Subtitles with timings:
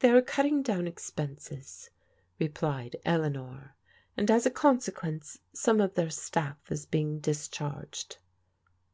[0.00, 1.88] They are cutting down expenses,"
[2.38, 3.74] replied Eleanor,"
[4.14, 8.18] and as a consequence some of their staflf is being dis charged."